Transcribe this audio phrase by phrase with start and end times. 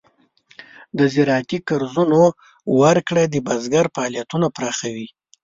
[0.97, 2.25] د زراعتي قرضو
[2.81, 5.07] ورکړه د بزګر فعالیتونه پراخوي.